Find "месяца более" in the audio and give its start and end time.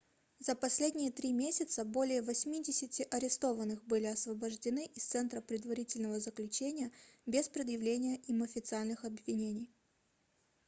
1.33-2.23